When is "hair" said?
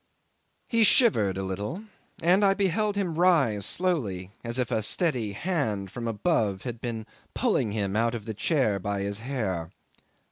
9.19-9.69